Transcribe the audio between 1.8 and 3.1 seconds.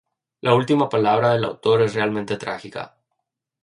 es realmente trágica.